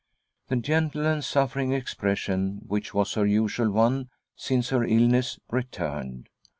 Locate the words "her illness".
4.69-5.37